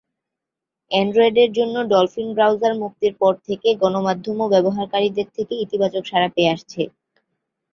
অ্যান্ড্রয়েডের 0.91 1.49
জন্য 1.57 1.75
Dolphin 1.91 2.27
browser 2.35 2.73
মুক্তির 2.81 3.13
পর 3.21 3.33
থেকে 3.47 3.69
গণমাধ্যম 3.81 4.37
ও 4.41 4.51
ব্যবহারকারীদের 4.53 5.27
থেকে 5.35 5.53
ইতিবাচক 5.63 6.03
সাড়া 6.07 6.29
পেয়ে 6.35 6.53
আসছে। 6.55 6.81